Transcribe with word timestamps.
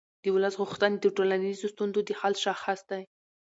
د 0.23 0.25
ولس 0.35 0.53
غوښتنې 0.61 0.97
د 0.99 1.05
ټولنیزو 1.15 1.71
ستونزو 1.73 1.99
د 2.07 2.09
حل 2.19 2.33
شاخص 2.45 2.79
دی 2.89 3.03